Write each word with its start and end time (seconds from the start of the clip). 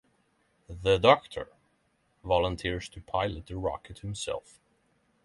The 0.67 0.97
Doctor 0.97 1.49
volunteers 2.23 2.89
to 2.89 3.01
pilot 3.01 3.45
the 3.45 3.55
rocket 3.57 3.99
himself. 3.99 4.59